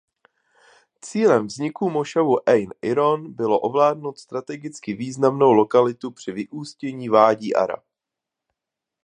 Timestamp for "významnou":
4.93-5.51